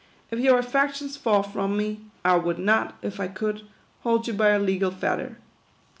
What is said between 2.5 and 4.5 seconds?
not, if I could, hold you by